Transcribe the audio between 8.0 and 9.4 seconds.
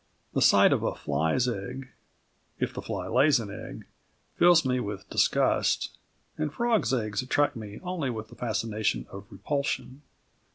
with the fascination of